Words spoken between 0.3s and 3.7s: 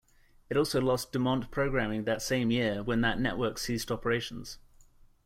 It also lost DuMont programming that same year when that network